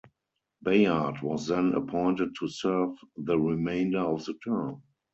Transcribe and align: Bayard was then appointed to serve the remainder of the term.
Bayard 0.63 1.21
was 1.21 1.45
then 1.45 1.75
appointed 1.75 2.33
to 2.39 2.47
serve 2.47 2.97
the 3.17 3.37
remainder 3.37 3.99
of 3.99 4.25
the 4.25 4.33
term. 4.43 4.81